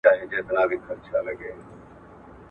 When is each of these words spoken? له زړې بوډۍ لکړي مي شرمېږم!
له 0.05 0.11
زړې 0.29 0.39
بوډۍ 0.45 0.57
لکړي 0.71 0.95
مي 0.97 1.05
شرمېږم! 1.07 1.59